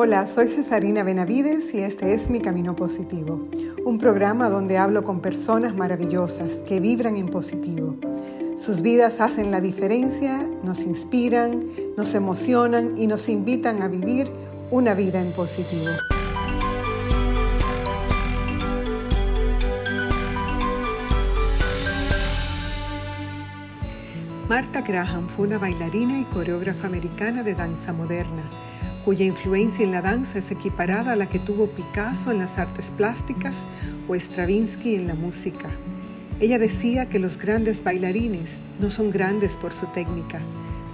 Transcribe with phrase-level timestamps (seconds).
[0.00, 3.48] Hola, soy Cesarina Benavides y este es Mi Camino Positivo,
[3.84, 7.96] un programa donde hablo con personas maravillosas que vibran en positivo.
[8.56, 11.64] Sus vidas hacen la diferencia, nos inspiran,
[11.96, 14.30] nos emocionan y nos invitan a vivir
[14.70, 15.90] una vida en positivo.
[24.48, 28.44] Marta Graham fue una bailarina y coreógrafa americana de danza moderna,
[29.04, 32.86] cuya influencia en la danza es equiparada a la que tuvo Picasso en las artes
[32.96, 33.54] plásticas
[34.08, 35.68] o Stravinsky en la música.
[36.40, 38.50] Ella decía que los grandes bailarines
[38.80, 40.40] no son grandes por su técnica,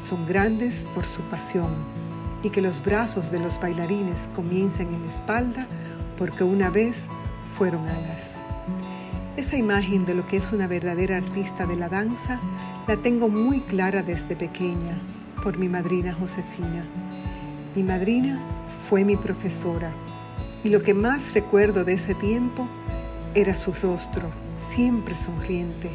[0.02, 1.70] son grandes por su pasión,
[2.42, 5.66] y que los brazos de los bailarines comienzan en la espalda
[6.16, 6.97] porque una vez
[7.59, 8.20] fueron alas.
[9.36, 12.39] Esa imagen de lo que es una verdadera artista de la danza
[12.86, 14.97] la tengo muy clara desde pequeña
[15.42, 16.84] por mi madrina Josefina.
[17.74, 18.38] Mi madrina
[18.88, 19.92] fue mi profesora
[20.62, 22.69] y lo que más recuerdo de ese tiempo
[23.34, 24.30] era su rostro,
[24.70, 25.91] siempre sonriente,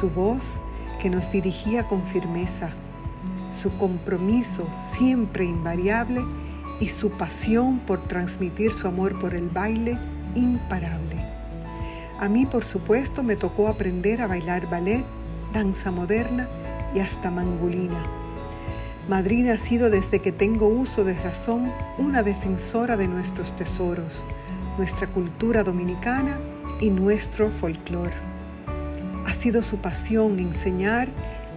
[0.00, 0.62] su voz
[1.02, 2.70] que nos dirigía con firmeza,
[3.60, 4.66] su compromiso
[4.96, 6.24] siempre invariable
[6.80, 9.98] y su pasión por transmitir su amor por el baile
[10.34, 11.22] imparable.
[12.18, 15.04] A mí, por supuesto, me tocó aprender a bailar ballet
[15.52, 16.48] danza moderna
[16.94, 18.23] y hasta mangulina.
[19.08, 24.24] Madrina ha sido desde que tengo uso de razón una defensora de nuestros tesoros,
[24.78, 26.38] nuestra cultura dominicana
[26.80, 28.14] y nuestro folclore.
[29.26, 31.08] Ha sido su pasión enseñar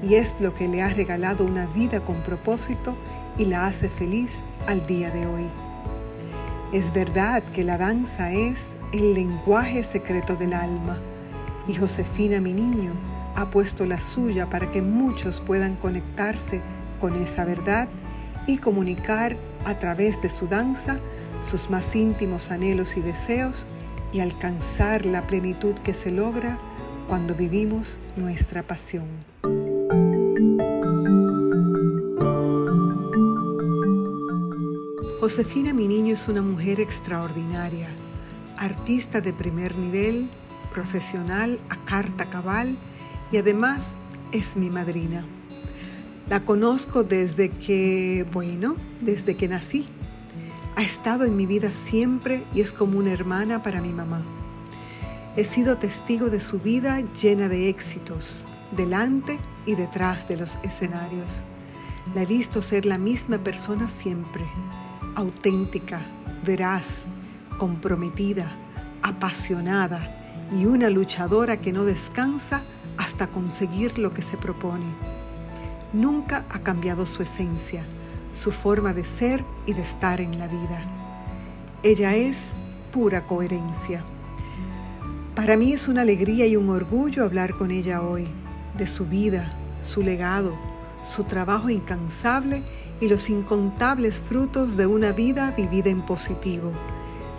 [0.03, 2.98] y es lo que le ha regalado una vida con propósito
[3.38, 4.31] y la hace feliz
[4.68, 5.45] al día de hoy.
[6.73, 8.58] Es verdad que la danza es
[8.92, 10.98] el lenguaje secreto del alma
[11.66, 12.92] y Josefina, mi niño,
[13.38, 16.59] ha puesto la suya para que muchos puedan conectarse
[17.00, 17.88] con esa verdad
[18.45, 20.98] y comunicar a través de su danza
[21.44, 23.66] sus más íntimos anhelos y deseos
[24.12, 26.58] y alcanzar la plenitud que se logra
[27.08, 29.06] cuando vivimos nuestra pasión.
[35.19, 37.90] Josefina, mi niño, es una mujer extraordinaria,
[38.58, 40.29] artista de primer nivel,
[40.74, 42.78] profesional a carta cabal
[43.31, 43.84] y además
[44.31, 45.25] es mi madrina.
[46.30, 49.88] La conozco desde que, bueno, desde que nací.
[50.76, 54.22] Ha estado en mi vida siempre y es como una hermana para mi mamá.
[55.38, 58.42] He sido testigo de su vida llena de éxitos,
[58.76, 61.44] delante y detrás de los escenarios.
[62.14, 64.46] La he visto ser la misma persona siempre,
[65.16, 66.02] auténtica,
[66.46, 67.04] veraz,
[67.58, 68.52] comprometida,
[69.02, 72.64] apasionada y una luchadora que no descansa
[72.98, 75.16] hasta conseguir lo que se propone.
[75.94, 77.84] Nunca ha cambiado su esencia,
[78.36, 80.81] su forma de ser y de estar en la vida.
[81.81, 82.38] Ella es
[82.92, 84.03] pura coherencia.
[85.36, 88.28] Para mí es una alegría y un orgullo hablar con ella hoy,
[88.78, 90.53] de su vida, su legado,
[91.09, 92.64] su trabajo incansable
[93.00, 96.72] y los incontables frutos de una vida vivida en positivo,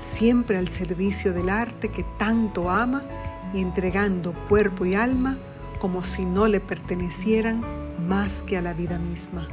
[0.01, 3.03] siempre al servicio del arte que tanto ama
[3.53, 5.37] y entregando cuerpo y alma
[5.81, 7.63] como si no le pertenecieran
[8.07, 9.49] más que a la vida misma.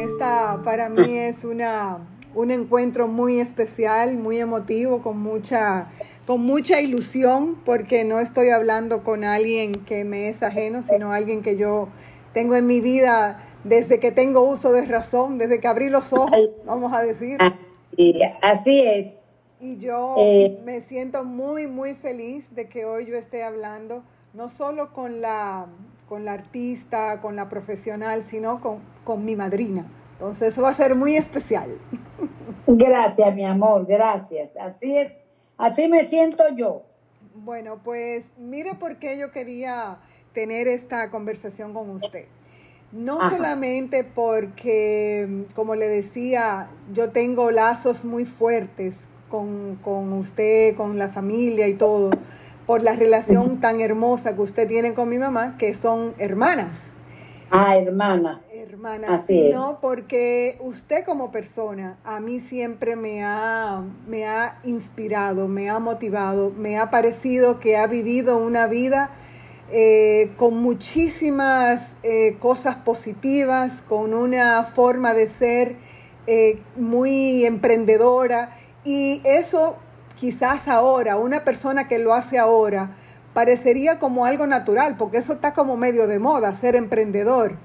[0.00, 1.98] Esta para mí es una,
[2.34, 5.88] un encuentro muy especial, muy emotivo, con mucha,
[6.26, 11.42] con mucha ilusión, porque no estoy hablando con alguien que me es ajeno, sino alguien
[11.42, 11.88] que yo
[12.32, 16.50] tengo en mi vida desde que tengo uso de razón, desde que abrí los ojos,
[16.64, 17.38] vamos a decir.
[18.42, 19.21] Así es.
[19.62, 24.02] Y yo eh, me siento muy, muy feliz de que hoy yo esté hablando,
[24.34, 25.66] no solo con la,
[26.08, 29.86] con la artista, con la profesional, sino con, con mi madrina.
[30.14, 31.70] Entonces eso va a ser muy especial.
[32.66, 34.50] Gracias, mi amor, gracias.
[34.56, 35.12] Así es,
[35.58, 36.82] así me siento yo.
[37.34, 39.98] Bueno, pues mire por qué yo quería
[40.32, 42.26] tener esta conversación con usted.
[42.90, 51.08] No solamente porque, como le decía, yo tengo lazos muy fuertes con, usted, con la
[51.08, 52.10] familia y todo,
[52.66, 56.90] por la relación tan hermosa que usted tiene con mi mamá, que son hermanas.
[57.50, 58.42] Ah, hermana.
[58.52, 65.68] Hermanas, sino porque usted como persona a mí siempre me ha, me ha inspirado, me
[65.68, 69.10] ha motivado, me ha parecido que ha vivido una vida
[69.70, 75.76] eh, con muchísimas eh, cosas positivas, con una forma de ser
[76.26, 79.76] eh, muy emprendedora y eso
[80.16, 82.90] quizás ahora, una persona que lo hace ahora,
[83.34, 87.56] parecería como algo natural, porque eso está como medio de moda, ser emprendedor.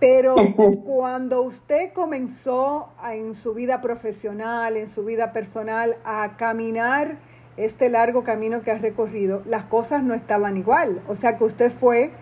[0.00, 0.36] Pero
[0.84, 7.18] cuando usted comenzó en su vida profesional, en su vida personal, a caminar
[7.56, 11.02] este largo camino que ha recorrido, las cosas no estaban igual.
[11.08, 12.12] O sea que usted fue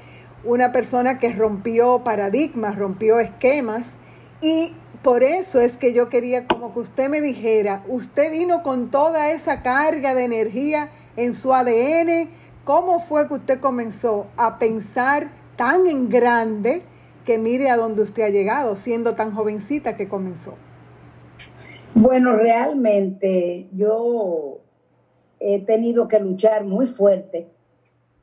[0.44, 3.92] una persona que rompió paradigmas, rompió esquemas
[4.40, 4.74] y
[5.06, 9.30] por eso es que yo quería como que usted me dijera, usted vino con toda
[9.30, 12.28] esa carga de energía en su ADN,
[12.64, 16.82] ¿cómo fue que usted comenzó a pensar tan en grande
[17.24, 20.54] que mire a dónde usted ha llegado, siendo tan jovencita que comenzó?
[21.94, 24.58] Bueno, realmente yo
[25.38, 27.46] he tenido que luchar muy fuerte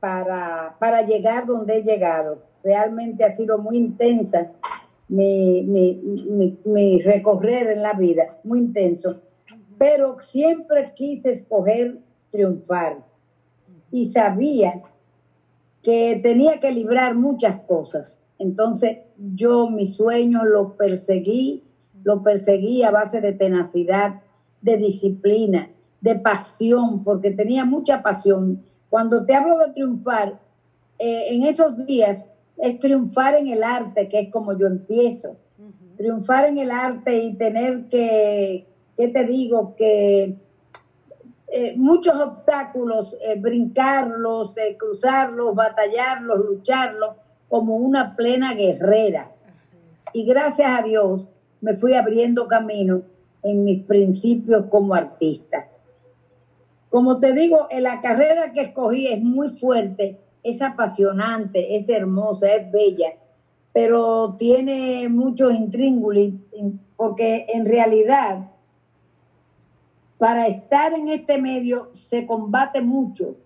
[0.00, 2.42] para, para llegar donde he llegado.
[2.62, 4.50] Realmente ha sido muy intensa
[5.14, 9.20] mi, mi, mi, recorrer en la vida, muy intenso,
[9.78, 11.98] pero siempre quise escoger
[12.32, 13.04] triunfar
[13.92, 14.82] y sabía
[15.82, 18.20] que tenía que librar muchas cosas.
[18.38, 21.62] Entonces yo mis sueños los perseguí,
[22.02, 24.20] los perseguí a base de tenacidad,
[24.62, 25.70] de disciplina,
[26.00, 28.64] de pasión, porque tenía mucha pasión.
[28.90, 30.40] Cuando te hablo de triunfar,
[30.98, 35.36] eh, en esos días es triunfar en el arte, que es como yo empiezo.
[35.96, 38.66] Triunfar en el arte y tener que,
[38.96, 39.74] ¿qué te digo?
[39.76, 40.36] Que
[41.48, 47.16] eh, muchos obstáculos, eh, brincarlos, eh, cruzarlos, batallarlos, lucharlos,
[47.48, 49.30] como una plena guerrera.
[50.12, 51.28] Y gracias a Dios
[51.60, 53.02] me fui abriendo camino
[53.42, 55.68] en mis principios como artista.
[56.90, 62.54] Como te digo, en la carrera que escogí es muy fuerte es apasionante, es hermosa,
[62.54, 63.14] es bella,
[63.72, 66.34] pero tiene muchos intríngulis,
[66.96, 68.50] porque en realidad,
[70.18, 73.36] para estar en este medio se combate mucho,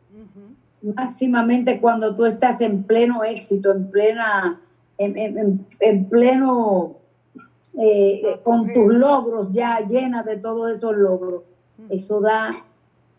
[0.83, 4.61] máximamente cuando tú estás en pleno éxito, en plena,
[4.99, 6.97] en, pleno,
[7.81, 11.43] eh, con tus logros ya llena de todos esos logros.
[11.91, 12.65] Eso da,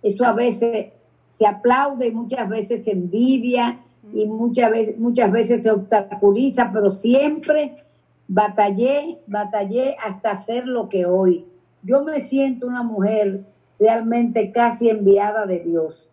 [0.03, 0.87] eso a veces
[1.29, 3.79] se aplaude y muchas veces se envidia
[4.13, 7.75] y muchas veces, muchas veces se obstaculiza, pero siempre
[8.27, 11.45] batallé, batallé hasta ser lo que hoy.
[11.83, 13.41] Yo me siento una mujer
[13.79, 16.09] realmente casi enviada de Dios,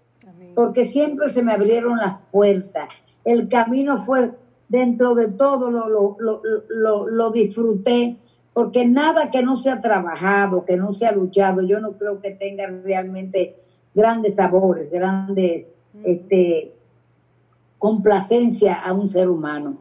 [0.55, 2.89] porque siempre se me abrieron las puertas.
[3.25, 4.31] El camino fue
[4.69, 6.17] dentro de todo, lo, lo,
[6.69, 8.17] lo, lo disfruté,
[8.53, 12.21] porque nada que no se ha trabajado, que no se ha luchado, yo no creo
[12.21, 13.57] que tenga realmente
[13.97, 15.67] grandes sabores, grandes
[16.05, 16.75] este,
[17.79, 19.79] complacencia a un ser humano.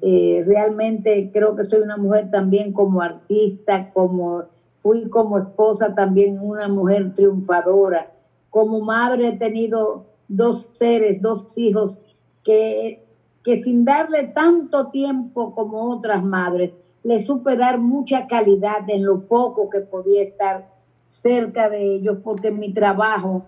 [0.00, 4.44] Eh, realmente creo que soy una mujer también como artista, como
[4.82, 8.10] fui como esposa también una mujer triunfadora.
[8.48, 11.98] Como madre he tenido dos seres, dos hijos
[12.42, 13.04] que,
[13.44, 19.26] que sin darle tanto tiempo como otras madres, le supe dar mucha calidad en lo
[19.26, 20.73] poco que podía estar
[21.04, 23.44] cerca de ellos porque mi trabajo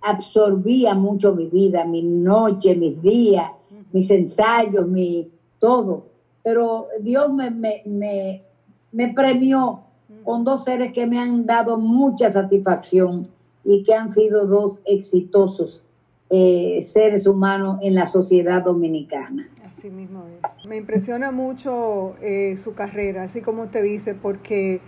[0.00, 3.50] absorbía mucho mi vida, mi noche, mis días,
[3.92, 6.06] mis ensayos, mi todo.
[6.42, 8.42] Pero Dios me, me,
[8.92, 9.80] me, premió
[10.24, 13.28] con dos seres que me han dado mucha satisfacción
[13.64, 15.82] y que han sido dos exitosos
[16.30, 19.48] eh, seres humanos en la sociedad dominicana.
[19.66, 20.66] Así mismo es.
[20.66, 24.80] Me impresiona mucho eh, su carrera, así como usted dice, porque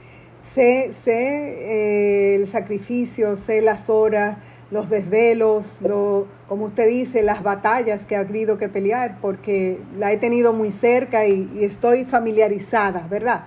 [0.42, 4.38] sé, sé eh, el sacrificio, sé las horas,
[4.70, 10.12] los desvelos, lo, como usted dice, las batallas que ha habido que pelear, porque la
[10.12, 13.44] he tenido muy cerca y, estoy familiarizada, ¿verdad?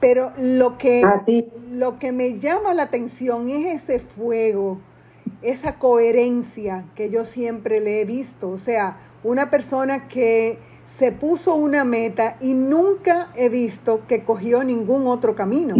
[0.00, 1.02] Pero lo que,
[1.72, 4.80] lo que me llama la atención es ese fuego,
[5.42, 8.50] esa coherencia que yo siempre le he visto.
[8.50, 14.64] O sea, una persona que se puso una meta y nunca he visto que cogió
[14.64, 15.76] ningún otro camino.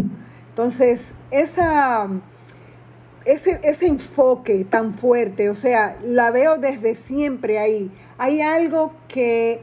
[0.54, 2.06] Entonces, esa,
[3.24, 7.90] ese, ese enfoque tan fuerte, o sea, la veo desde siempre ahí.
[8.18, 9.62] Hay algo que,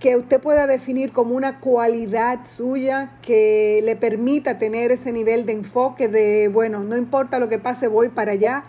[0.00, 5.52] que usted pueda definir como una cualidad suya que le permita tener ese nivel de
[5.52, 8.64] enfoque de, bueno, no importa lo que pase, voy para allá.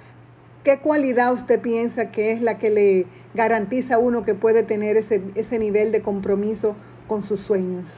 [0.63, 4.95] ¿Qué cualidad usted piensa que es la que le garantiza a uno que puede tener
[4.95, 6.75] ese, ese nivel de compromiso
[7.07, 7.89] con sus sueños?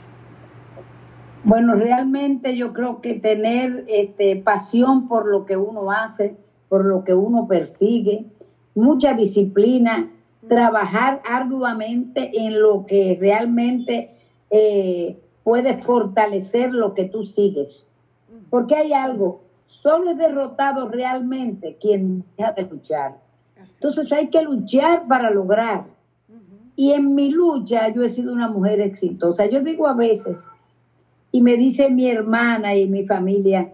[1.46, 6.36] Bueno, realmente yo creo que tener este, pasión por lo que uno hace,
[6.70, 8.26] por lo que uno persigue,
[8.74, 10.12] mucha disciplina,
[10.48, 14.18] trabajar arduamente en lo que realmente
[14.50, 17.86] eh, puede fortalecer lo que tú sigues.
[18.50, 23.18] Porque hay algo, solo es derrotado realmente quien deja de luchar.
[23.56, 25.86] Entonces hay que luchar para lograr.
[26.76, 29.46] Y en mi lucha yo he sido una mujer exitosa.
[29.46, 30.44] Yo digo a veces,
[31.36, 33.74] Y me dice mi hermana y mi familia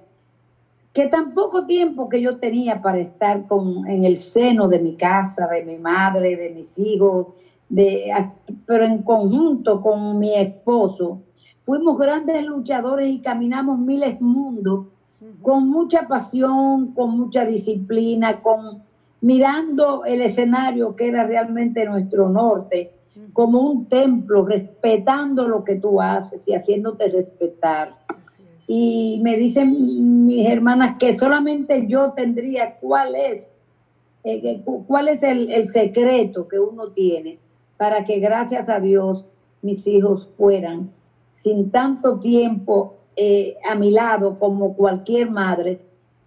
[0.94, 4.96] que tan poco tiempo que yo tenía para estar con, en el seno de mi
[4.96, 7.28] casa, de mi madre, de mis hijos,
[7.70, 8.12] de,
[8.66, 11.22] pero en conjunto con mi esposo,
[11.62, 14.88] fuimos grandes luchadores y caminamos miles mundos
[15.44, 18.82] con mucha pasión, con mucha disciplina, con
[19.22, 22.92] mirando el escenario que era realmente nuestro norte
[23.34, 27.96] como un templo, respetando lo que tú haces y haciéndote respetar.
[28.68, 33.50] Y me dicen mis hermanas que solamente yo tendría cuál es,
[34.24, 37.40] eh, cuál es el, secreto que uno tiene
[37.78, 39.26] para que gracias a Dios
[39.62, 40.92] mis hijos fueran
[41.28, 45.82] sin tanto tiempo eh, a mi lado como cualquier madre,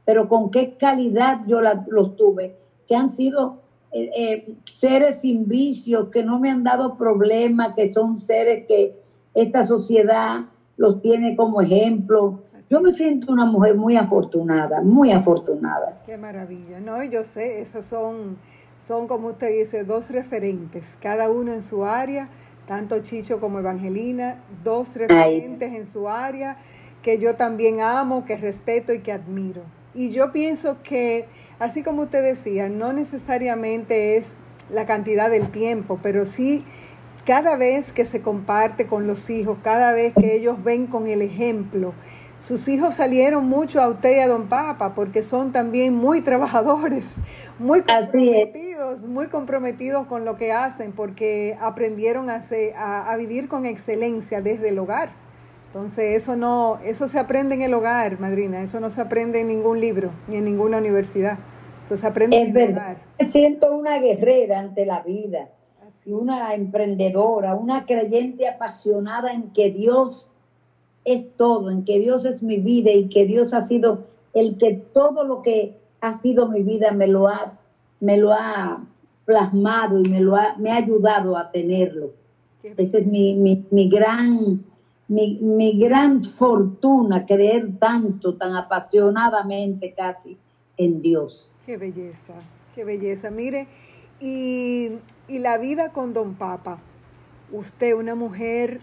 [0.05, 2.57] pero con qué calidad yo los tuve,
[2.87, 3.64] que han sido
[3.97, 8.97] eh, eh, seres sin vicios, que no me han dado problemas, que son seres que
[9.35, 10.47] esta sociedad
[10.77, 12.41] los tiene como ejemplo.
[12.69, 16.03] Yo me siento una mujer muy afortunada, muy afortunada.
[16.05, 17.05] Qué maravilla, ¿no?
[17.05, 18.37] Yo sé, esas son,
[18.81, 22.29] son como usted dice, dos referentes, cada uno en su área,
[22.67, 26.57] tanto Chicho como Evangelina, dos referentes en su área
[27.01, 29.63] que yo también amo, que respeto y que admiro.
[29.95, 31.27] Y yo pienso que,
[31.59, 34.33] así como usted decía, no necesariamente es
[34.73, 36.65] la cantidad del tiempo, pero sí
[37.25, 41.23] cada vez que se comparte con los hijos, cada vez que ellos ven con el
[41.23, 41.95] ejemplo.
[42.39, 47.15] Sus hijos salieron mucho a usted y a don Papa porque son también muy trabajadores,
[47.59, 52.43] muy comprometidos, muy comprometidos con lo que hacen porque aprendieron a,
[53.11, 55.24] a vivir con excelencia desde el hogar.
[55.75, 59.49] Entonces, eso no, eso se aprende en el hogar, madrina, eso no se aprende en
[59.49, 61.37] ningún libro ni en ninguna universidad.
[61.85, 62.99] Eso se aprende en el hogar.
[63.19, 65.49] Me siento una guerrera ante la vida,
[66.07, 70.29] una emprendedora, una creyente apasionada en que Dios
[71.05, 74.75] es todo, en que Dios es mi vida y que Dios ha sido el que
[74.75, 77.59] todo lo que ha sido mi vida me lo ha,
[77.99, 78.85] me lo ha
[79.25, 82.13] plasmado y me lo ha, me ha ayudado a tenerlo.
[82.63, 84.63] Ese es mi, mi, mi gran
[85.09, 90.37] mi, mi gran fortuna creer tanto, tan apasionadamente casi
[90.77, 91.51] en Dios.
[91.67, 92.35] Qué belleza,
[92.75, 93.31] qué belleza.
[93.31, 93.67] Mire,
[94.21, 94.93] y,
[95.29, 96.79] y la vida con don Papa,
[97.53, 98.81] usted una mujer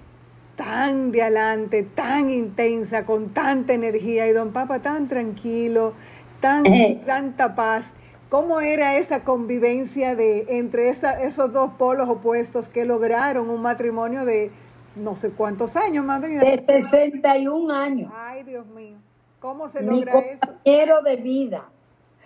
[0.56, 5.94] tan de adelante, tan intensa, con tanta energía, y don Papa tan tranquilo,
[6.40, 7.02] tan, eh.
[7.06, 7.94] tanta paz.
[8.30, 14.52] ¿Cómo era esa convivencia de entre esos dos polos opuestos que lograron un matrimonio de
[14.96, 16.42] no sé cuántos años, madrina.
[16.42, 18.12] De 61 años.
[18.16, 18.98] Ay, Dios mío.
[19.40, 20.32] ¿Cómo se logra eso?
[20.34, 21.70] Mi compañero de vida.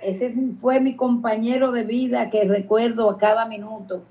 [0.03, 4.03] Ese fue mi compañero de vida que recuerdo a cada minuto,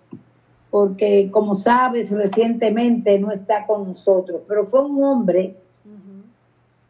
[0.70, 5.56] porque como sabes, recientemente no está con nosotros, pero fue un hombre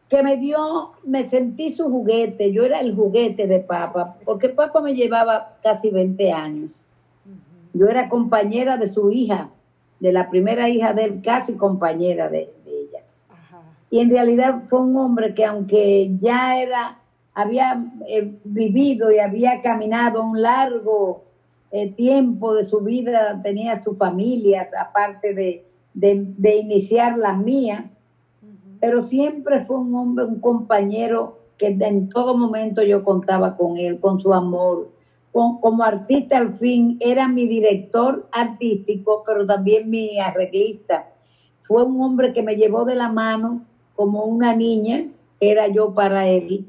[0.07, 4.79] que me dio, me sentí su juguete, yo era el juguete de papá, porque papá
[4.81, 6.71] me llevaba casi 20 años.
[7.73, 9.49] Yo era compañera de su hija,
[9.99, 12.99] de la primera hija de él, casi compañera de, ella.
[13.89, 16.99] Y en realidad fue un hombre que aunque ya era,
[17.33, 21.23] había eh, vivido y había caminado un largo
[21.71, 27.89] eh, tiempo de su vida, tenía su familia, aparte de, de, iniciar la mía,
[28.79, 33.99] pero siempre fue un hombre, un compañero que en todo momento yo contaba con él,
[33.99, 34.89] con su amor,
[35.35, 41.09] como artista al fin, era mi director artístico, pero también mi arreglista.
[41.63, 43.65] Fue un hombre que me llevó de la mano
[43.97, 45.07] como una niña,
[45.41, 46.65] era yo para él,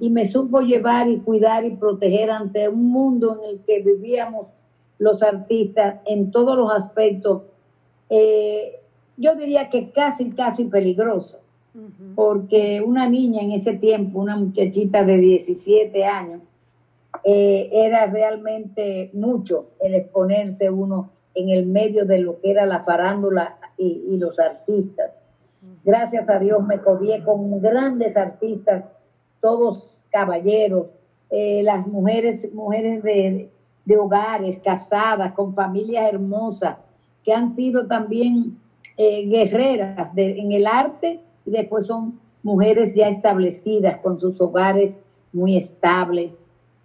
[0.00, 4.46] y me supo llevar y cuidar y proteger ante un mundo en el que vivíamos
[4.98, 7.42] los artistas en todos los aspectos.
[8.08, 8.80] Eh,
[9.18, 11.40] yo diría que casi, casi peligroso,
[12.14, 16.40] porque una niña en ese tiempo, una muchachita de 17 años,
[17.28, 22.84] eh, era realmente mucho el exponerse uno en el medio de lo que era la
[22.84, 25.10] farándula y, los artistas.
[25.84, 28.84] Gracias a Dios me codié con grandes artistas,
[29.40, 30.86] todos caballeros,
[31.28, 33.50] eh, las mujeres, mujeres de,
[33.98, 36.76] hogares, casadas, con familias hermosas,
[37.24, 38.56] que han sido también
[38.96, 45.00] eh, guerreras en el arte y después son mujeres ya establecidas con sus hogares
[45.32, 46.30] muy estables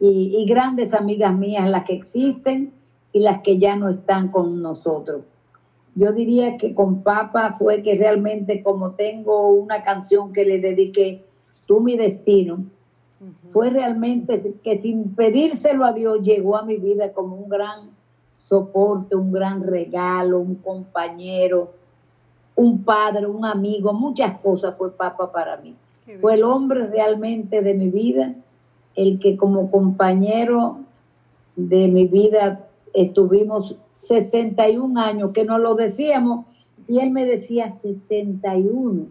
[0.04, 2.74] y, grandes amigas mías, las que existen
[3.14, 5.22] y las que ya no están con nosotros.
[5.94, 11.24] Yo diría que con Papa fue que realmente como tengo una canción que le dediqué,
[11.68, 12.66] Tú mi destino,
[13.54, 17.92] fue realmente que sin pedírselo a Dios llegó a mi vida como un gran
[18.36, 21.72] soporte, un gran regalo, un compañero,
[22.56, 25.76] un padre, un amigo, muchas cosas fue papá para mí.
[26.20, 28.36] Fue el hombre realmente de mi vida,
[28.96, 30.80] el que como compañero
[31.56, 36.46] de mi vida estuvimos 61 años, que nos lo decíamos,
[36.88, 39.06] y él me decía 61,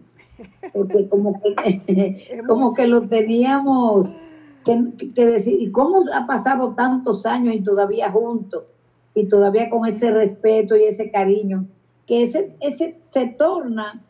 [0.73, 4.09] porque como que, como que lo teníamos
[4.63, 8.63] que, decir, ¿y cómo ha pasado tantos años y todavía juntos?
[9.13, 11.65] Y todavía con ese respeto y ese cariño,
[12.05, 14.01] que ese, ese se torna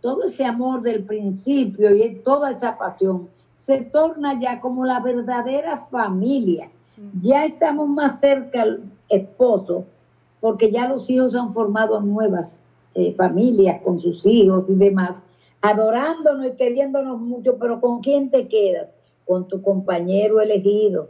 [0.00, 3.28] todo ese amor del principio y toda esa pasión,
[3.64, 6.70] se torna ya como la verdadera familia.
[7.20, 9.84] Ya estamos más cerca al esposo,
[10.40, 12.60] porque ya los hijos han formado nuevas
[12.94, 15.16] eh, familias con sus hijos y demás,
[15.60, 18.94] adorándonos y queriéndonos mucho, pero ¿con quién te quedas?
[19.24, 21.08] con tu compañero elegido.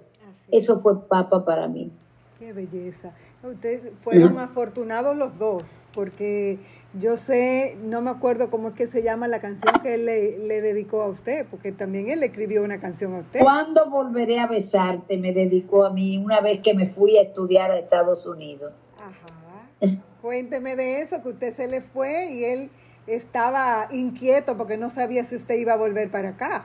[0.51, 1.91] Eso fue papa para mí.
[2.39, 3.13] Qué belleza.
[3.45, 6.59] Ustedes fueron afortunados los dos, porque
[6.99, 10.61] yo sé, no me acuerdo cómo es que se llama la canción que él le,
[10.61, 13.39] dedicó a usted, porque también él le escribió una canción a usted.
[13.39, 15.17] ¿Cuándo volveré a besarte?
[15.17, 18.73] Me dedicó a mí una vez que me fui a estudiar a Estados Unidos.
[18.99, 19.99] Ajá.
[20.21, 22.71] Cuénteme de eso, que usted se le fue y él
[23.07, 26.65] estaba inquieto porque no sabía si usted iba a volver para acá.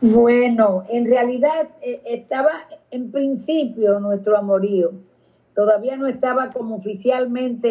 [0.00, 2.52] Bueno, en realidad eh, estaba
[2.90, 4.92] en principio nuestro amorío.
[5.54, 7.68] Todavía no estaba como oficialmente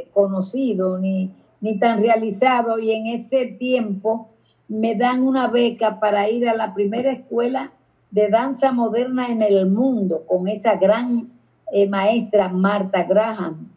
[0.00, 4.28] eh, conocido ni, ni tan realizado y en ese tiempo
[4.68, 7.72] me dan una beca para ir a la primera escuela
[8.10, 11.30] de danza moderna en el mundo con esa gran
[11.72, 13.68] eh, maestra Marta Graham.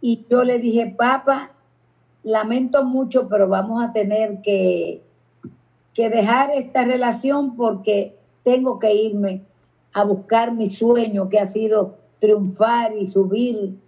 [0.00, 1.50] Y yo le dije, papá,
[2.22, 5.02] lamento mucho, pero vamos a tener que
[5.98, 9.42] que dejar esta relación porque tengo que irme
[9.92, 13.78] a buscar mi sueño que ha sido triunfar y subir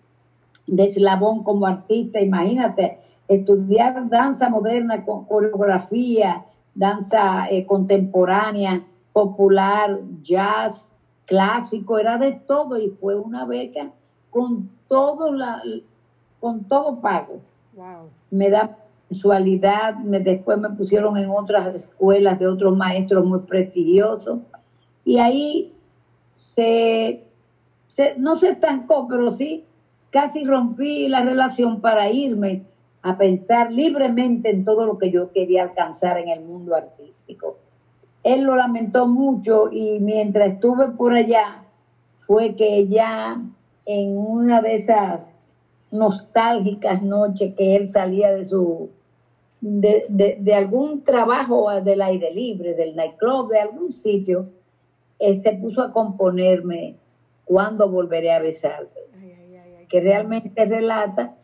[0.67, 2.21] de eslabón como artista.
[2.21, 10.91] Imagínate, estudiar danza moderna con coreografía, danza eh, contemporánea, popular, jazz,
[11.27, 13.91] clásico, era de todo y fue una beca
[14.31, 15.63] con todo la
[16.41, 17.41] con todo pago.
[18.31, 18.77] Me da
[19.09, 24.41] mensualidad, me, después me pusieron en otras escuelas de otros maestros muy prestigiosos
[25.05, 25.73] y ahí
[26.33, 27.25] se,
[28.17, 29.65] no se estancó, pero sí
[30.11, 32.63] casi rompí la relación para irme
[33.03, 37.59] a pensar libremente en todo lo que yo quería alcanzar en el mundo artístico.
[38.23, 41.63] Él lo lamentó mucho y mientras estuve por allá
[42.27, 43.41] fue que ya
[43.87, 45.21] en una de esas
[45.91, 48.91] nostálgicas noches que él salía de su
[49.61, 50.07] de,
[50.39, 54.49] de, algún trabajo del aire libre, del nightclub, de algún sitio,
[55.21, 56.97] él se puso a componerme
[57.45, 58.99] cuando volveré a besarte.
[59.89, 61.35] que realmente relata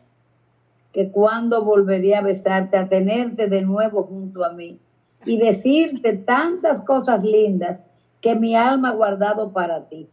[0.93, 4.79] que cuando volveré a besarte, a tenerte de nuevo junto a mí
[5.25, 7.81] y decirte tantas cosas lindas
[8.21, 10.07] que mi alma ha guardado para ti.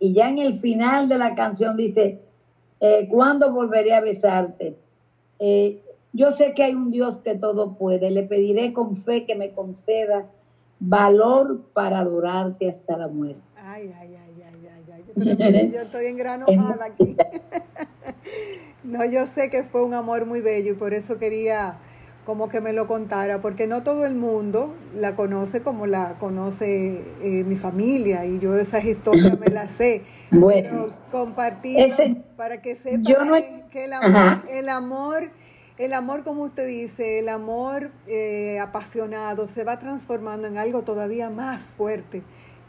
[0.00, 2.22] Y ya en el final de la canción dice,
[2.80, 4.76] eh, ¿cuándo volveré a besarte?
[5.38, 5.82] Eh,
[6.12, 8.10] yo sé que hay un Dios que todo puede.
[8.10, 10.26] Le pediré con fe que me conceda
[10.80, 13.40] valor para adorarte hasta la muerte.
[13.56, 14.68] Ay, ay, ay, ay,
[15.16, 15.70] ay, ay.
[15.72, 17.16] yo estoy engranojada aquí.
[18.84, 21.78] no, yo sé que fue un amor muy bello y por eso quería
[22.24, 27.02] como que me lo contara, porque no todo el mundo la conoce como la conoce
[27.22, 30.02] eh, mi familia y yo esas historias me las sé.
[30.30, 31.94] Bueno, compartir
[32.36, 35.30] para que sepan que el amor, el amor
[35.78, 41.30] el amor, como usted dice, el amor eh, apasionado se va transformando en algo todavía
[41.30, 42.22] más fuerte,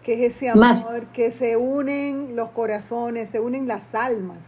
[0.03, 4.45] que es ese amor que se unen los corazones, se unen las almas.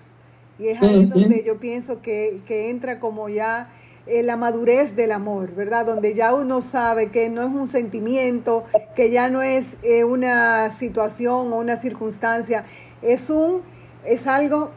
[0.59, 3.71] Y es ahí donde yo pienso que, entra como ya
[4.05, 5.87] eh, la madurez del amor, ¿verdad?
[5.87, 8.63] Donde ya uno sabe que no es un sentimiento,
[8.95, 12.63] que ya no es eh, una situación o una circunstancia,
[13.01, 13.63] es un
[14.05, 14.71] es algo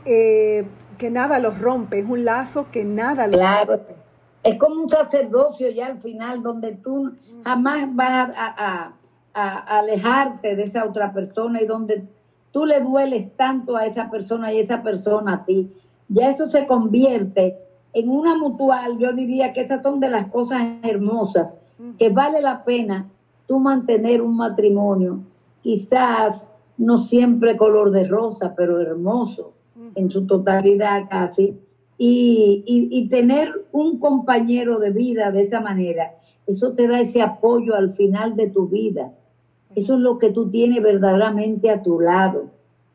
[0.96, 3.94] que nada los rompe, es un lazo que nada los rompe.
[4.42, 7.12] Es como un sacerdocio ya al final, donde tú
[7.44, 8.92] jamás vas a,
[9.33, 12.04] alejarte de esa otra persona y donde
[12.52, 15.72] tú le dueles tanto a esa persona y esa persona a ti.
[16.09, 17.59] Ya eso se convierte
[17.94, 18.98] en una mutual.
[18.98, 21.54] Yo diría que esas son de las cosas hermosas,
[21.98, 23.09] que vale la pena
[23.46, 25.20] tú mantener un matrimonio,
[25.62, 26.46] quizás
[26.78, 29.52] no siempre color de rosa, pero hermoso
[29.94, 31.59] en su totalidad casi,
[31.96, 37.76] y, y, tener un compañero de vida de esa manera, eso te da ese apoyo
[37.76, 39.12] al final de tu vida.
[39.76, 42.50] Eso es lo que tú tienes verdaderamente a tu lado.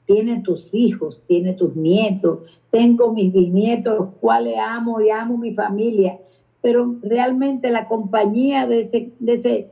[0.06, 2.40] tiene tus hijos, tiene tus nietos,
[2.72, 6.20] tengo mis bisnietos, los cuales amo y amo mi familia,
[6.62, 9.70] pero realmente la compañía de ese, de ese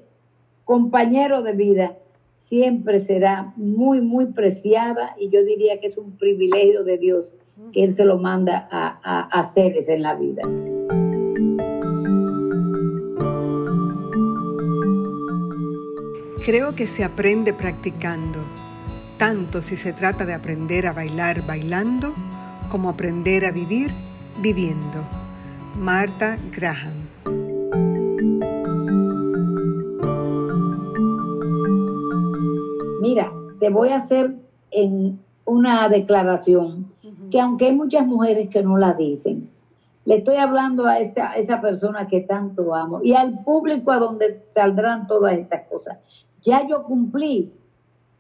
[0.64, 1.98] compañero de vida
[2.38, 7.26] siempre será muy, muy preciada y yo diría que es un privilegio de Dios
[7.74, 10.44] que Él se lo manda a, a, a seres en la vida.
[16.46, 18.40] Creo que se aprende practicando,
[19.18, 22.14] tanto si se trata de aprender a bailar bailando
[22.70, 23.92] como aprender a vivir
[24.42, 25.04] viviendo.
[25.76, 27.07] Marta Graham.
[33.60, 34.36] Te voy a hacer
[34.72, 36.92] en una declaración
[37.32, 39.50] que aunque hay muchas mujeres que no la dicen,
[40.06, 44.46] le estoy hablando a esa, esa persona que tanto amo y al público a donde
[44.50, 45.98] saldrán todas estas cosas.
[46.42, 47.52] Ya yo cumplí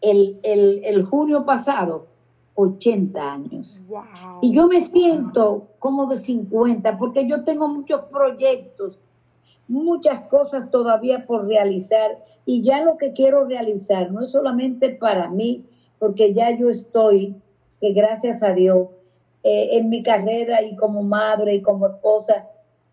[0.02, 2.08] el, el, junio pasado
[2.56, 3.82] 80 años.
[4.42, 9.00] Y yo me siento como de 50 porque yo tengo muchos proyectos,
[9.68, 15.30] muchas cosas todavía por realizar y ya lo que quiero realizar no es solamente para
[15.30, 15.66] mí,
[16.00, 17.36] porque ya yo estoy,
[17.82, 18.88] que gracias a Dios,
[19.44, 22.48] eh, en mi carrera y como madre y como esposa,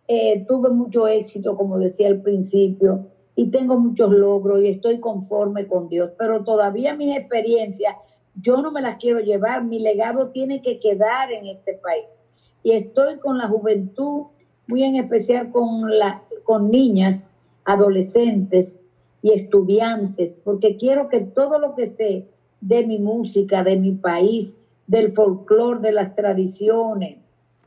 [0.08, 3.06] eh, tuve mucho éxito, como decía al principio,
[3.37, 7.94] y tengo muchos logros y estoy conforme con Dios, pero todavía mis experiencias
[8.40, 12.24] yo no me las quiero llevar, mi legado tiene que quedar en este país.
[12.62, 14.24] Y estoy con la juventud,
[14.66, 17.26] muy en especial con, la, con niñas,
[17.64, 18.76] adolescentes
[19.22, 22.26] y estudiantes, porque quiero que todo lo que sé
[22.61, 27.18] de mi música, de mi país, del folclore, de las tradiciones,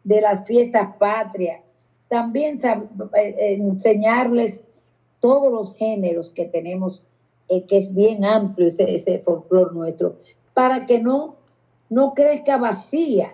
[0.03, 1.61] de las fiestas patrias,
[2.07, 4.63] también eh, enseñarles
[5.19, 7.03] todos los géneros que tenemos,
[7.49, 10.17] eh, que es bien amplio ese, ese folclore nuestro,
[10.53, 11.35] para que no,
[11.89, 13.33] no crezca vacía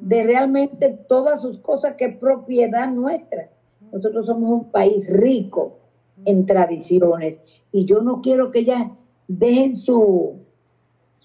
[0.00, 3.50] de realmente todas sus cosas que es propiedad nuestra.
[3.92, 5.78] Nosotros somos un país rico
[6.24, 7.38] en tradiciones
[7.72, 8.90] y yo no quiero que ellas
[9.28, 10.36] dejen su,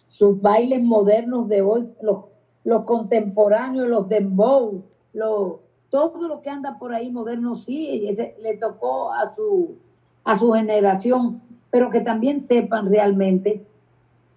[0.07, 2.25] sus bailes modernos de hoy, los,
[2.63, 5.53] los contemporáneos, los dembow, los,
[5.89, 8.07] todo lo que anda por ahí moderno, sí,
[8.41, 9.75] le tocó a su,
[10.23, 13.65] a su generación, pero que también sepan realmente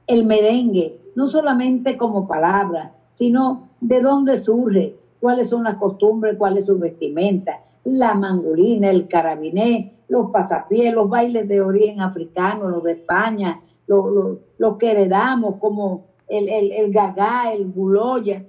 [0.06, 6.58] el merengue, no solamente como palabra, sino de dónde surge, cuáles son las costumbres, cuál
[6.58, 12.82] es su vestimenta, la mangolina, el carabiné, los pasapiés, los bailes de origen africano, los
[12.82, 18.44] de España, lo, que heredamos como el, el, el gagá, el guloya,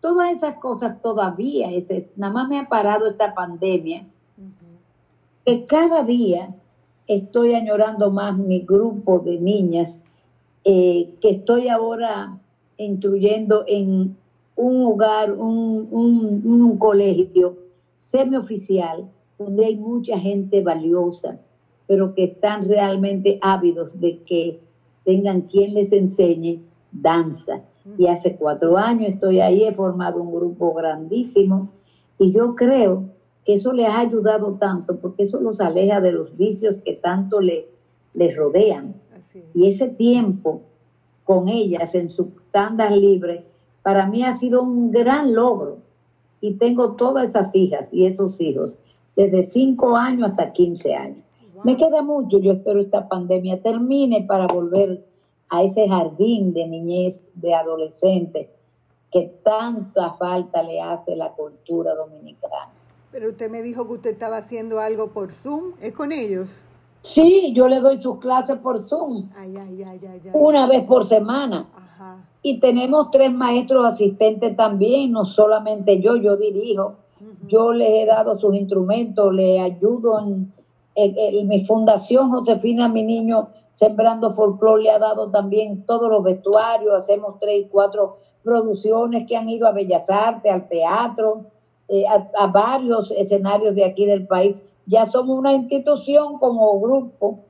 [0.00, 4.06] todas esas cosas todavía, ese, nada más me ha parado esta pandemia,
[5.44, 6.54] que cada día
[7.06, 10.00] estoy añorando más mi grupo de niñas
[10.64, 12.38] eh, que estoy ahora
[12.76, 14.16] instruyendo en
[14.56, 17.56] un hogar, un, un, un colegio
[18.00, 19.08] semioficial,
[19.38, 21.38] donde hay mucha gente valiosa,
[21.86, 24.60] pero que están realmente ávidos de que
[25.04, 26.60] tengan quien les enseñe
[26.90, 27.62] danza.
[27.96, 31.70] Y hace cuatro años estoy ahí, he formado un grupo grandísimo
[32.18, 33.04] y yo creo
[33.44, 37.40] que eso les ha ayudado tanto porque eso los aleja de los vicios que tanto
[37.40, 37.68] le,
[38.14, 38.94] les rodean.
[39.54, 40.62] Y ese tiempo
[41.24, 43.42] con ellas en su tandas libres,
[43.82, 45.78] para mí ha sido un gran logro.
[46.40, 48.70] Y tengo todas esas hijas y esos hijos,
[49.16, 51.24] desde cinco años hasta 15 años.
[51.64, 55.04] Me queda mucho, yo espero esta pandemia termine para volver
[55.50, 58.50] a ese jardín de niñez, de adolescente,
[59.12, 62.70] que tanta falta le hace la cultura dominicana.
[63.12, 66.64] Pero usted me dijo que usted estaba haciendo algo por Zoom, ¿es con ellos?
[67.02, 69.28] Sí, yo le doy sus clases por Zoom.
[69.36, 70.00] Ay, ay, ay,
[70.32, 71.66] una vez por semana.
[71.74, 72.18] Ajá.
[72.42, 76.96] Y tenemos tres maestros asistentes también, no solamente yo, yo dirijo.
[77.46, 80.52] Yo les he dado sus instrumentos, les ayudo en
[80.94, 86.94] en, mi fundación Josefina, mi niño, Sembrando Folklore, le ha dado también todos los vestuarios,
[86.94, 91.46] hacemos tres y cuatro producciones que han ido a Bellas Artes, al teatro,
[91.88, 94.62] eh, a, varios escenarios de aquí del país.
[94.86, 97.40] Ya somos una institución como grupo.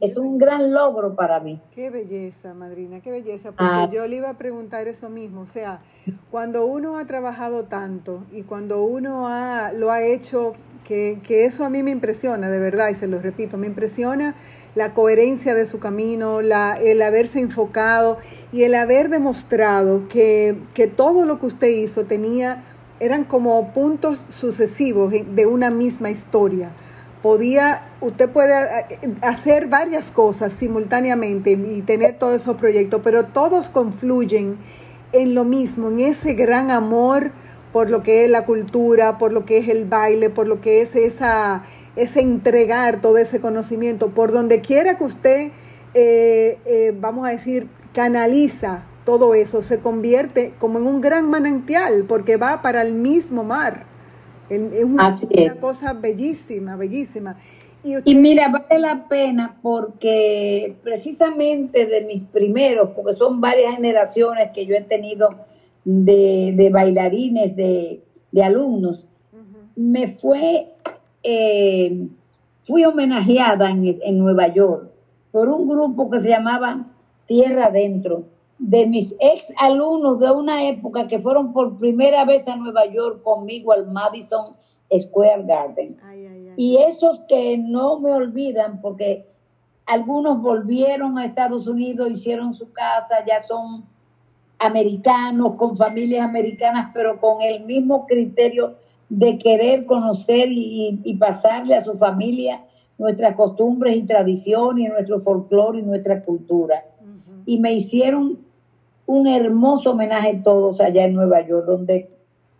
[0.00, 1.60] Es un gran logro para mí.
[1.74, 3.50] Qué belleza, madrina, qué belleza.
[3.50, 3.90] Porque ah.
[3.92, 5.40] yo le iba a preguntar eso mismo.
[5.40, 5.80] O sea,
[6.30, 10.52] cuando uno ha trabajado tanto y cuando uno ha, lo ha hecho
[10.84, 14.34] que, eso a mí me impresiona, de verdad, y se lo repito, me impresiona
[14.74, 18.16] la coherencia de su camino, la, el haberse enfocado
[18.52, 22.64] y el haber demostrado que, que todo lo que usted hizo tenía,
[23.00, 26.70] eran como puntos sucesivos de una misma historia
[27.22, 28.54] podía, usted puede
[28.90, 34.58] eh, hacer varias cosas simultáneamente y tener todos esos proyectos, pero todos confluyen
[35.12, 37.32] en lo mismo, en ese gran amor
[37.72, 40.80] por lo que es la cultura, por lo que es el baile, por lo que
[40.80, 41.62] es esa,
[41.96, 45.50] ese entregar todo ese conocimiento, por donde quiera que usted,
[45.94, 52.04] eh, eh, vamos a decir, canaliza todo eso, se convierte como en un gran manantial,
[52.06, 53.87] porque va para el mismo mar.
[54.48, 55.16] Es una,
[55.60, 57.36] cosa bellísima, bellísima.
[57.84, 64.66] Y, mira, vale la pena porque precisamente de mis primeros, porque son varias generaciones que
[64.66, 65.30] yo he tenido
[65.84, 68.02] de, bailarines, de,
[68.42, 69.06] alumnos,
[69.76, 70.68] me fue,
[71.22, 72.08] eh,
[72.62, 74.90] fui homenajeada en, en Nueva York
[75.30, 76.86] por un grupo que se llamaba
[77.26, 78.24] Tierra Adentro,
[78.58, 83.22] de mis ex alumnos de una época que fueron por primera vez a Nueva York
[83.22, 84.56] conmigo al Madison
[84.96, 85.96] Square Garden.
[86.56, 89.26] Y esos que no me olvidan, porque
[89.86, 93.84] algunos volvieron a Estados Unidos, hicieron su casa, ya son
[94.58, 98.74] americanos, con familias americanas, pero con el mismo criterio
[99.08, 102.64] de querer conocer y, pasarle a su familia
[102.98, 106.84] nuestras costumbres y tradiciones, nuestro folclore y nuestra cultura.
[107.46, 108.47] Y me hicieron
[109.08, 112.08] un hermoso homenaje todos allá en Nueva York, donde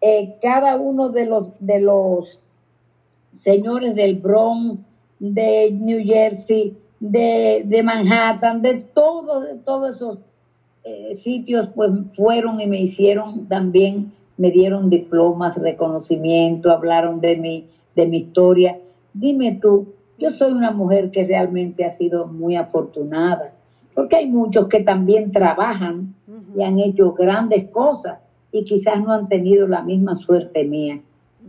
[0.01, 2.41] eh, cada uno de los, de los
[3.43, 4.81] señores del Bronx,
[5.19, 10.19] de New Jersey, de, Manhattan, de todos de todos esos
[10.85, 17.67] eh, sitios, pues fueron y me hicieron también, me dieron diplomas, reconocimiento, hablaron de mi,
[17.95, 18.79] de mi historia.
[19.13, 23.53] Dime tú, yo soy una mujer que realmente ha sido muy afortunada,
[23.95, 26.15] porque hay muchos que también trabajan
[26.57, 28.19] y han hecho grandes cosas
[28.53, 31.01] y quizás no han tenido la misma suerte mía,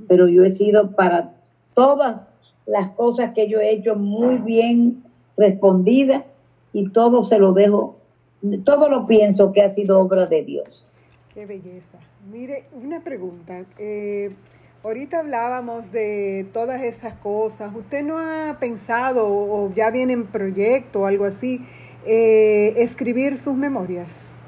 [0.07, 1.33] pero yo he sido para
[1.73, 2.21] todas
[2.65, 5.03] las cosas que yo he hecho muy bien
[5.37, 6.25] respondida
[6.73, 7.95] y todo se lo dejo,
[8.63, 10.85] todo lo pienso que ha sido obra de Dios.
[11.33, 11.97] Qué belleza.
[12.31, 13.63] Mire, una pregunta.
[13.77, 14.31] Eh,
[14.83, 17.73] ahorita hablábamos de todas esas cosas.
[17.75, 21.65] ¿Usted no ha pensado o ya viene en proyecto o algo así,
[22.05, 24.38] eh, escribir sus memorias?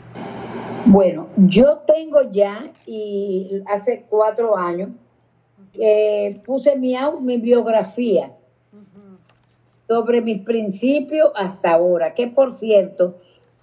[0.85, 4.89] Bueno, yo tengo ya, y hace cuatro años,
[6.45, 8.31] puse mi, mi biografía
[9.87, 13.15] sobre mis principios hasta ahora, que por cierto,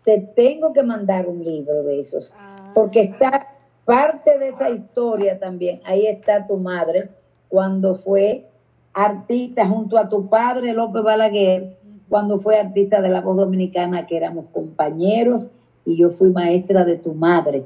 [0.04, 2.70] te tengo que mandar un libro de esos, ah.
[2.74, 3.48] porque está
[3.84, 7.08] parte de esa historia también, ahí está tu madre,
[7.48, 8.46] cuando fue
[8.92, 11.76] artista junto a tu padre López Balaguer,
[12.08, 15.46] cuando fue artista de la voz dominicana, que éramos compañeros
[15.88, 17.64] y yo fui maestra de tu madre.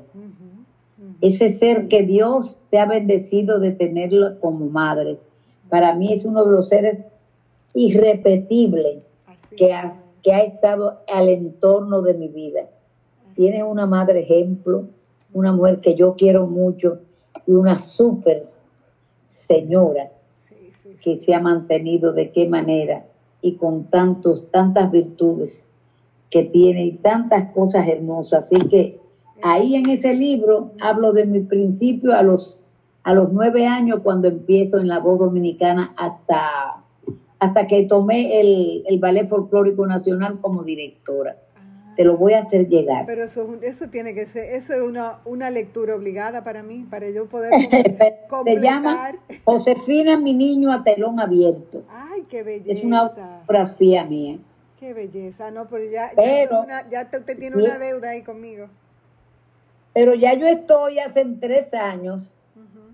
[1.21, 5.19] Ese ser que Dios te ha bendecido de tenerlo como madre,
[5.69, 7.05] para mí es uno de los seres
[7.75, 9.03] irrepetibles
[9.57, 12.69] que ha, que ha estado al entorno de mi vida.
[13.35, 14.85] Tienes una madre ejemplo,
[15.33, 17.01] una mujer que yo quiero mucho
[17.45, 18.45] y una súper
[19.27, 20.13] señora
[21.03, 23.05] que se ha mantenido de qué manera
[23.41, 25.67] y con tantos, tantas virtudes
[26.33, 28.47] que tiene tantas cosas hermosas.
[28.47, 28.99] Así que
[29.43, 32.65] ahí en ese libro hablo de mi principio a los,
[33.05, 36.83] a los nueve años cuando empiezo en la voz dominicana hasta,
[37.39, 41.37] hasta que tomé el, el Ballet Folclórico Nacional como directora.
[41.97, 43.05] Te lo voy a hacer llegar.
[43.05, 47.11] Pero eso, eso tiene que ser, eso es una, una lectura obligada para mí, para
[47.11, 47.51] yo poder
[48.47, 49.13] Se llama
[49.45, 51.83] Josefina, mi niño a telón abierto.
[51.91, 52.79] Ay, qué belleza.
[52.79, 53.11] Es una
[53.47, 54.39] biografía mía.
[54.83, 56.11] Qué belleza, no, pero ya,
[56.91, 58.67] ya, usted tiene una deuda ahí conmigo.
[59.95, 62.25] Pero ya yo estoy hace tres años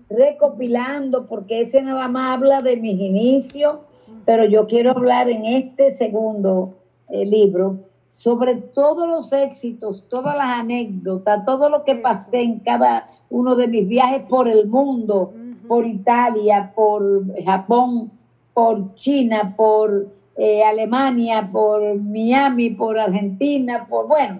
[0.07, 3.77] recopilando, porque ese nada más habla de mis inicios,
[4.23, 6.75] pero yo quiero hablar en este segundo
[7.09, 7.79] eh, libro
[8.11, 13.67] sobre todos los éxitos, todas las anécdotas, todo lo que pasé en cada uno de
[13.67, 15.33] mis viajes por el mundo,
[15.67, 18.11] por Italia, por Japón,
[18.53, 24.39] por China, por eh, Alemania, por Miami, por Argentina, por, bueno,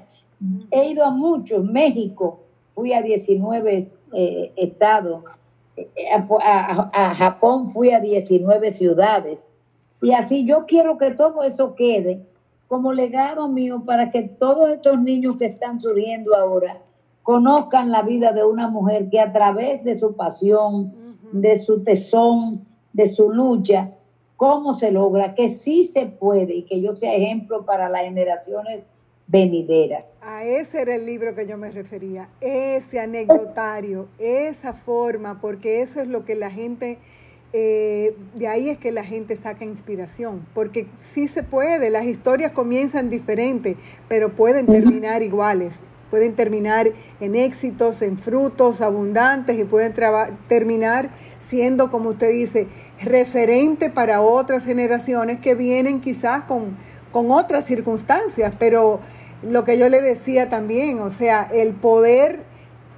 [0.72, 2.40] he ido a muchos, México,
[2.72, 5.26] fui a 19 eh, estados,
[5.76, 9.42] eh, a, a, Japón fui a 19 ciudades.
[10.02, 12.26] Y así yo quiero que todo eso quede
[12.70, 16.78] como legado mío para que todos estos niños que están surgiendo ahora
[17.24, 20.94] conozcan la vida de una mujer que a través de su pasión,
[21.34, 23.92] de su tesón, de su lucha,
[24.40, 28.84] cómo se logra, que sí se puede y que yo sea ejemplo para las generaciones
[29.28, 30.24] venideras.
[30.24, 36.00] A ese era el libro que yo me refería, ese anecdotario, esa forma, porque eso
[36.00, 37.00] es lo que la gente,
[37.52, 42.54] eh, de ahí es que la gente saca inspiración, porque sí se puede, las historias
[42.54, 43.76] comienzan diferentes,
[44.08, 45.82] pero pueden terminar iguales.
[46.10, 49.94] Pueden terminar en éxitos, en frutos abundantes y pueden
[50.48, 52.68] terminar siendo, como usted dice,
[53.02, 56.78] referente para otras generaciones que vienen quizás con,
[57.12, 59.00] con otras circunstancias, pero
[59.42, 62.44] lo que yo le decía también, o sea, el poder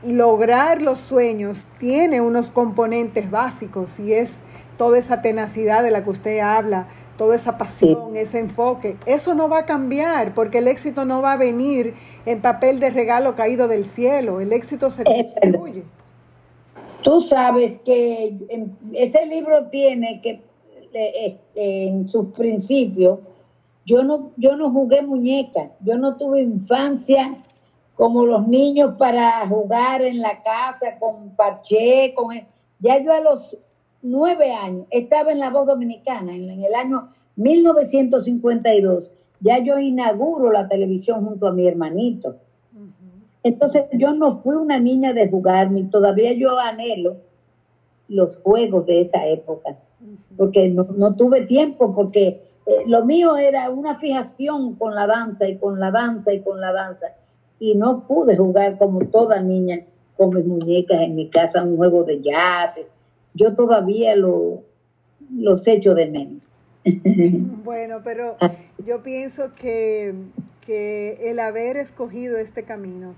[0.04, 4.40] lograr los sueños tiene unos componentes básicos y es
[4.78, 6.88] toda esa tenacidad de la que usted habla,
[7.22, 8.98] toda esa pasión, ese enfoque.
[9.06, 11.94] Eso no va a cambiar porque el éxito no va a venir
[12.26, 14.42] en papel de regalo caído del cielo.
[14.42, 15.84] El éxito se construye.
[17.04, 18.36] Tú sabes que
[18.94, 20.42] ese libro tiene que,
[20.94, 23.20] eh, eh, en sus principios,
[23.86, 27.38] yo no, yo no jugué muñeca, yo no tuve infancia
[27.94, 32.36] como los niños para jugar en la casa con parché, con...
[32.80, 33.56] Ya yo a los
[34.02, 39.10] nueve años, estaba en la voz dominicana, en, el año 1952,
[39.40, 42.36] ya yo inauguro la televisión junto a mi hermanito.
[43.44, 47.18] Entonces yo no fui una niña de jugar, ni todavía yo anhelo
[48.08, 49.78] los juegos de esa época,
[50.38, 55.58] porque no, tuve tiempo, porque eh, lo mío era una fijación con la danza y
[55.58, 57.08] con la danza y con la danza,
[57.60, 59.80] y no pude jugar como toda niña
[60.18, 62.80] con mis muñecas en mi casa, un juego de jazz,
[63.34, 64.64] yo todavía lo,
[65.36, 66.44] los echo de menos.
[67.64, 68.38] Bueno, pero
[68.84, 70.14] yo pienso que,
[70.66, 73.16] que el haber escogido este camino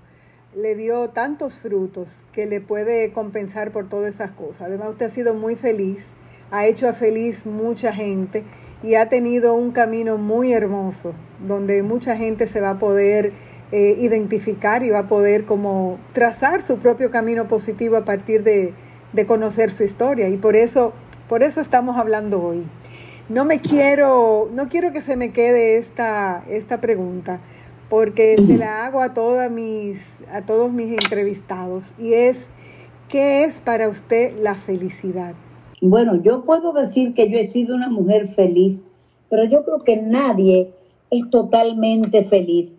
[0.54, 4.62] le dio tantos frutos que le puede compensar por todas esas cosas.
[4.68, 6.10] Además, usted ha sido muy feliz,
[6.50, 8.44] ha hecho feliz mucha gente
[8.82, 11.14] y ha tenido un camino muy hermoso
[11.46, 13.32] donde mucha gente se va a poder
[13.72, 18.74] eh, identificar y va a poder como trazar su propio camino positivo a partir de,
[19.14, 20.92] de conocer su historia y por eso,
[21.28, 22.64] por eso estamos hablando hoy.
[23.28, 27.40] No me quiero, no quiero que se me quede esta, esta pregunta,
[27.88, 32.48] porque se la hago a, todas mis, a todos mis entrevistados, y es,
[33.08, 35.34] ¿qué es para usted la felicidad?
[35.80, 38.80] Bueno, yo puedo decir que yo he sido una mujer feliz,
[39.30, 40.72] pero yo creo que nadie
[41.10, 42.74] es totalmente feliz.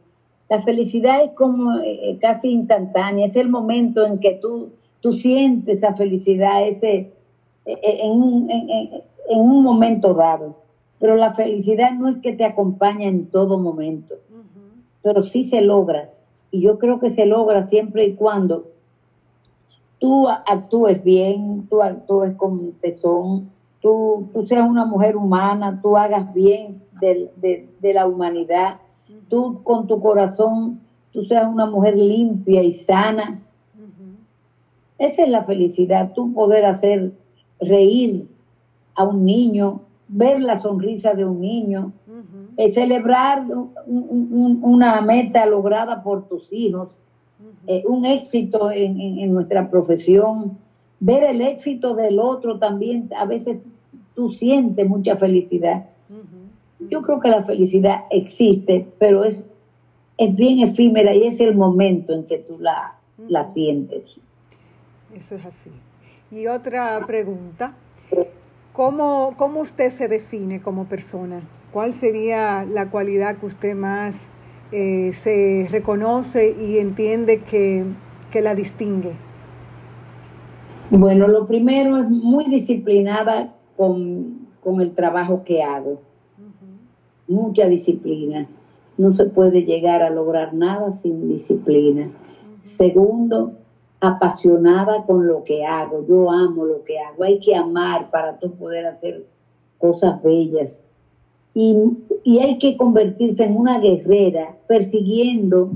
[0.50, 4.70] La felicidad es como eh, eh, casi instantánea, es el momento en que tú
[5.06, 7.12] tú sientes esa felicidad ese,
[7.64, 10.56] e, e, en, un, en, un momento dado.
[10.98, 14.16] Pero la felicidad no es que te acompañe en todo momento,
[15.04, 16.10] pero sí se logra.
[16.50, 18.66] Y yo creo que se logra siempre y cuando
[20.00, 26.34] tú actúes bien, tú actúes con tesón, tú, tú seas una mujer humana, tú hagas
[26.34, 28.78] bien de, de la humanidad,
[29.30, 30.80] tú con tu corazón,
[31.12, 33.45] tú seas una mujer limpia y sana,
[34.98, 37.12] esa es la felicidad, tú poder hacer
[37.60, 38.28] reír
[38.96, 41.92] a un niño, ver la sonrisa de un niño,
[42.58, 43.46] eh, celebrar
[43.88, 46.98] una meta lograda por tus hijos,
[47.68, 50.58] eh, un éxito en, nuestra profesión,
[51.00, 53.58] ver el éxito del otro también, a veces
[54.14, 55.88] tú sientes mucha felicidad.
[56.90, 59.44] Yo creo que la felicidad existe, pero es,
[60.18, 62.96] es bien efímera y es el momento en que tú la,
[63.28, 64.22] la sientes.
[65.16, 65.72] Eso es así.
[66.30, 67.74] Y otra pregunta,
[68.74, 71.40] ¿cómo, cómo usted se define como persona?
[71.72, 74.18] ¿Cuál sería la cualidad que usted más
[74.74, 77.86] eh, se reconoce y entiende que,
[78.42, 79.14] la distingue?
[80.90, 84.50] Bueno, lo primero es muy disciplinada con,
[84.82, 86.02] el trabajo que hago.
[87.30, 88.50] Mucha disciplina.
[88.98, 92.10] No se puede llegar a lograr nada sin disciplina.
[92.62, 93.54] Segundo,
[94.08, 98.52] apasionada con lo que hago, yo amo lo que hago, hay que amar para tú
[98.52, 99.26] poder hacer
[99.78, 100.82] cosas bellas.
[101.54, 101.76] Y,
[102.24, 105.72] y hay que convertirse en una guerrera persiguiendo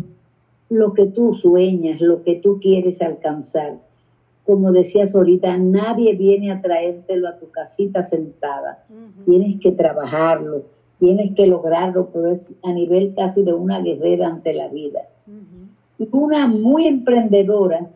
[0.70, 3.80] lo que tú sueñas, lo que tú quieres alcanzar.
[4.46, 8.84] Como decías ahorita, nadie viene a traértelo a tu casita sentada.
[9.26, 10.64] Tienes que trabajarlo,
[11.00, 15.02] tienes que lograrlo, pero es a nivel casi de una guerrera ante la vida.
[15.98, 17.90] Y una muy emprendedora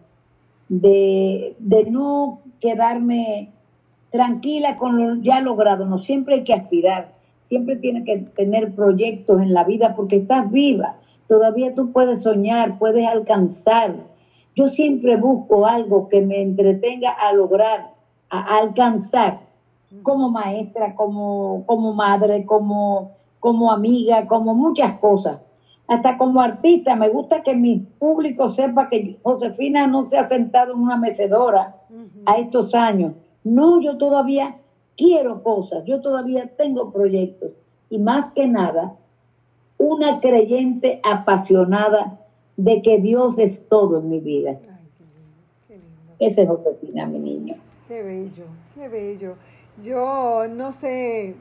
[0.79, 1.55] de,
[1.89, 3.51] no quedarme
[4.11, 7.13] tranquila con lo ya logrado, no, siempre hay que aspirar,
[7.43, 10.97] siempre tiene que tener proyectos en la vida porque estás viva,
[11.27, 13.95] todavía tú puedes soñar, puedes alcanzar.
[14.55, 17.91] Yo siempre busco algo que me entretenga a lograr,
[18.29, 19.39] a, alcanzar,
[20.03, 25.39] como maestra, como, como madre, como, como amiga, como muchas cosas
[25.87, 30.73] hasta como artista, me gusta que mi público sepa que Josefina no se ha sentado
[30.73, 31.75] en una mecedora
[32.25, 33.13] a estos años.
[33.43, 34.57] No, yo todavía
[34.95, 37.51] quiero cosas, yo todavía tengo proyectos.
[37.89, 38.95] Y más que nada,
[39.77, 42.19] una creyente apasionada
[42.55, 44.51] de que Dios es todo en mi vida.
[44.51, 46.13] Ay, qué lindo, qué lindo.
[46.19, 47.55] Ese es Josefina, mi niño.
[47.87, 49.35] Qué bello, qué bello.
[49.83, 51.35] Yo no sé,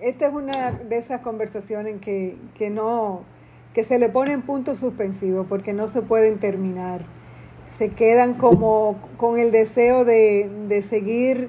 [0.00, 3.20] esta es una de esas conversaciones que, que no,
[3.74, 7.02] que se le ponen puntos suspensivos porque no se pueden terminar.
[7.66, 11.48] Se quedan como con el deseo de, de seguir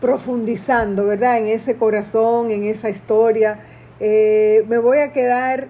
[0.00, 1.38] profundizando, ¿verdad?
[1.38, 3.60] En ese corazón, en esa historia.
[4.00, 5.68] Eh, me voy a quedar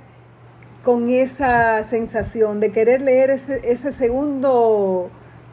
[0.82, 5.08] con esa sensación de querer leer ese, ese segundo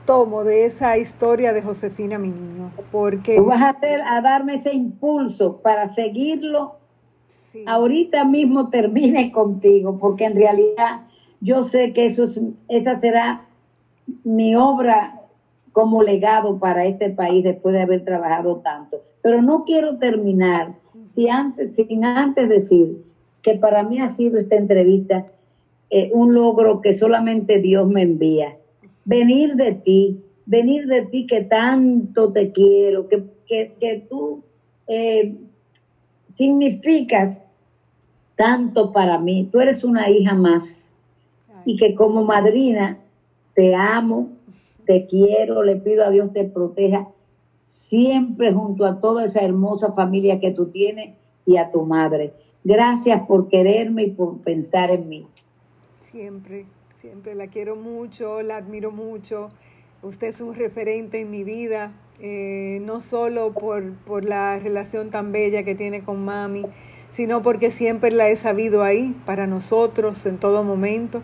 [0.05, 3.39] tomo de esa historia de Josefina, mi niño, porque...
[3.39, 6.80] Vas a darme ese impulso para seguirlo.
[7.65, 11.01] Ahorita mismo termine contigo, porque en realidad
[11.39, 12.25] yo sé que eso
[12.67, 13.45] esa será
[14.23, 15.21] mi obra
[15.71, 19.01] como legado para este país después de haber trabajado tanto.
[19.21, 20.75] Pero no quiero terminar
[21.15, 22.97] si antes, sin antes decir
[23.41, 25.27] que para mí ha sido esta entrevista
[25.89, 28.53] eh, un logro que solamente Dios me envía.
[29.03, 34.43] Venir de ti, venir de ti que tanto te quiero, que, que, tú
[34.87, 35.35] eh,
[36.41, 37.39] significas
[38.35, 39.47] tanto para mí.
[39.51, 40.89] Tú eres una hija más
[41.65, 42.97] y que como madrina
[43.53, 44.29] te amo,
[44.87, 47.09] te quiero, le pido a Dios te proteja
[47.67, 51.13] siempre junto a toda esa hermosa familia que tú tienes
[51.45, 52.33] y a tu madre.
[52.63, 55.27] Gracias por quererme y por pensar en mí.
[55.99, 56.65] Siempre,
[57.01, 59.51] siempre la quiero mucho, la admiro mucho.
[60.03, 65.31] Usted es un referente en mi vida, eh, no solo por, por la relación tan
[65.31, 66.65] bella que tiene con mami,
[67.11, 71.21] sino porque siempre la he sabido ahí para nosotros en todo momento.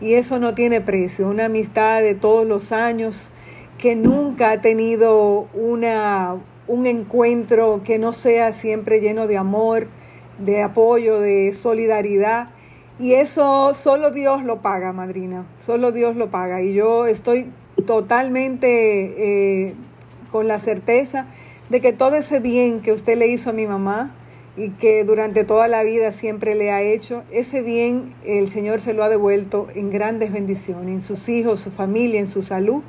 [0.00, 3.32] Y eso no tiene precio, una amistad de todos los años
[3.78, 6.36] que nunca ha tenido una,
[6.68, 9.88] un encuentro que no sea siempre lleno de amor,
[10.38, 12.50] de apoyo, de solidaridad.
[13.00, 16.62] Y eso solo Dios lo paga, madrina, solo Dios lo paga.
[16.62, 17.50] Y yo estoy
[17.80, 19.74] totalmente eh,
[20.30, 21.26] con la certeza
[21.68, 24.14] de que todo ese bien que usted le hizo a mi mamá
[24.56, 28.92] y que durante toda la vida siempre le ha hecho, ese bien el Señor se
[28.92, 32.82] lo ha devuelto en grandes bendiciones, en sus hijos, su familia, en su salud.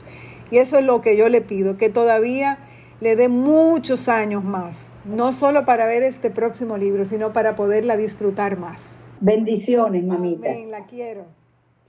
[0.49, 2.57] Y eso es lo que yo le pido, que todavía
[2.99, 7.97] le dé muchos años más, no solo para ver este próximo libro, sino para poderla
[7.97, 8.91] disfrutar más.
[9.21, 10.49] Bendiciones, mamita.
[10.49, 11.25] Amén, la quiero.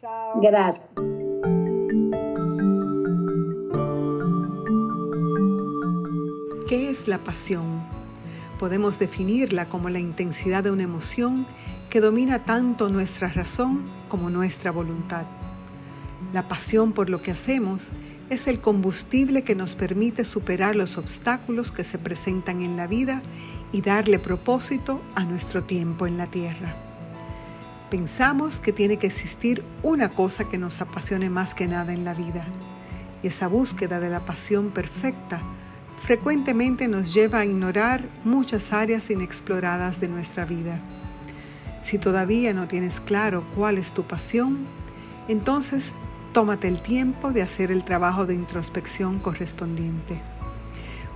[0.00, 0.40] Chao.
[0.40, 1.21] Gracias.
[6.72, 7.82] ¿Qué es la pasión?
[8.58, 11.44] Podemos definirla como la intensidad de una emoción
[11.90, 15.26] que domina tanto nuestra razón como nuestra voluntad.
[16.32, 17.90] La pasión por lo que hacemos
[18.30, 23.20] es el combustible que nos permite superar los obstáculos que se presentan en la vida
[23.70, 26.74] y darle propósito a nuestro tiempo en la tierra.
[27.90, 32.14] Pensamos que tiene que existir una cosa que nos apasione más que nada en la
[32.14, 32.46] vida,
[33.22, 35.42] y esa búsqueda de la pasión perfecta
[36.02, 40.80] frecuentemente nos lleva a ignorar muchas áreas inexploradas de nuestra vida.
[41.84, 44.66] Si todavía no tienes claro cuál es tu pasión,
[45.28, 45.90] entonces
[46.32, 50.20] tómate el tiempo de hacer el trabajo de introspección correspondiente.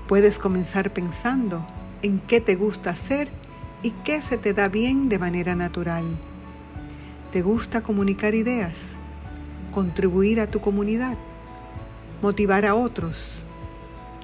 [0.06, 1.66] Puedes comenzar pensando
[2.02, 3.28] en qué te gusta hacer
[3.82, 6.04] y qué se te da bien de manera natural.
[7.32, 8.74] ¿Te gusta comunicar ideas?
[9.72, 11.16] ¿Contribuir a tu comunidad?
[12.22, 13.45] ¿Motivar a otros?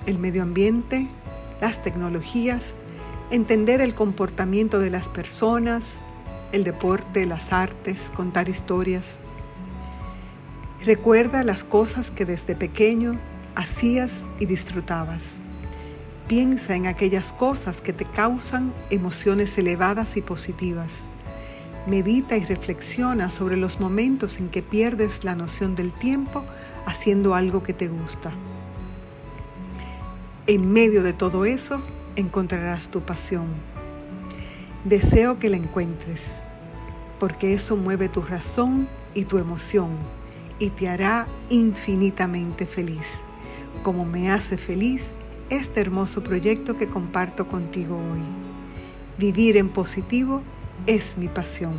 [0.04, 1.06] ¿El medio ambiente?
[1.60, 2.72] ¿Las tecnologías?
[3.30, 5.84] ¿Entender el comportamiento de las personas?
[6.50, 7.24] ¿El deporte?
[7.24, 8.10] ¿Las artes?
[8.12, 9.04] ¿Contar historias?
[10.84, 13.16] Recuerda las cosas que desde pequeño
[13.54, 15.34] hacías y disfrutabas.
[16.26, 20.90] Piensa en aquellas cosas que te causan emociones elevadas y positivas.
[21.86, 26.42] Medita y reflexiona sobre los momentos en que pierdes la noción del tiempo
[26.86, 28.32] haciendo algo que te gusta.
[30.48, 31.80] En medio de todo eso
[32.16, 33.46] encontrarás tu pasión.
[34.84, 36.24] Deseo que la encuentres,
[37.20, 39.90] porque eso mueve tu razón y tu emoción
[40.58, 43.06] y te hará infinitamente feliz,
[43.84, 45.04] como me hace feliz
[45.48, 48.22] este hermoso proyecto que comparto contigo hoy.
[49.18, 50.42] Vivir en positivo
[50.88, 51.74] es mi pasión.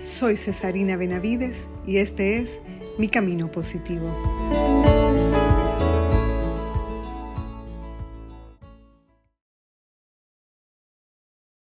[0.00, 2.60] Soy Cesarina Benavides y este es
[2.98, 4.12] mi camino positivo.